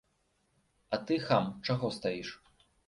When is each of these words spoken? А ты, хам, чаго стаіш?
А 0.97 0.99
ты, 1.11 1.21
хам, 1.29 1.45
чаго 1.69 1.95
стаіш? 2.01 2.37